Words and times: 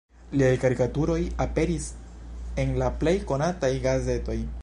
Liaj 0.41 0.53
karikaturoj 0.61 1.17
aperis 1.45 1.85
en 2.65 2.73
la 2.83 2.89
plej 3.03 3.15
konataj 3.33 3.73
gazetoj. 3.87 4.39